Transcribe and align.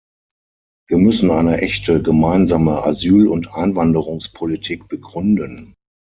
Wir 0.87 0.97
müssen 0.97 1.29
eine 1.29 1.59
echte 1.61 2.01
gemeinsame 2.01 2.81
Asyl- 2.85 3.27
und 3.27 3.53
Einwanderungspolitik 3.53 4.87
begründen. 4.87 5.75